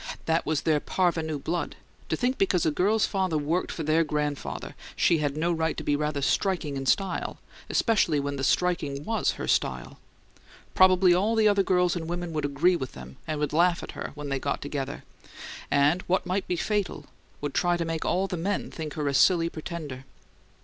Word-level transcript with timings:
That 0.25 0.47
was 0.47 0.61
their 0.63 0.79
parvenu 0.79 1.37
blood: 1.37 1.75
to 2.09 2.15
think 2.15 2.39
because 2.39 2.65
a 2.65 2.71
girl's 2.71 3.05
father 3.05 3.37
worked 3.37 3.71
for 3.71 3.83
their 3.83 4.03
grandfather 4.03 4.73
she 4.95 5.19
had 5.19 5.37
no 5.37 5.51
right 5.51 5.77
to 5.77 5.83
be 5.83 5.95
rather 5.95 6.23
striking 6.23 6.75
in 6.75 6.87
style, 6.87 7.37
especially 7.69 8.19
when 8.19 8.35
the 8.35 8.43
striking 8.43 9.03
WAS 9.05 9.33
her 9.33 9.47
style. 9.47 9.99
Probably 10.73 11.13
all 11.13 11.35
the 11.35 11.47
other 11.47 11.61
girls 11.61 11.95
and 11.95 12.09
women 12.09 12.33
would 12.33 12.45
agree 12.45 12.75
with 12.75 12.93
them 12.93 13.17
and 13.27 13.39
would 13.39 13.53
laugh 13.53 13.83
at 13.83 13.91
her 13.91 14.09
when 14.15 14.29
they 14.29 14.39
got 14.39 14.59
together, 14.59 15.03
and, 15.69 16.01
what 16.07 16.25
might 16.25 16.47
be 16.47 16.55
fatal, 16.55 17.05
would 17.39 17.53
try 17.53 17.77
to 17.77 17.85
make 17.85 18.03
all 18.03 18.25
the 18.25 18.37
men 18.37 18.71
think 18.71 18.95
her 18.95 19.07
a 19.07 19.13
silly 19.13 19.49
pretender. 19.49 20.05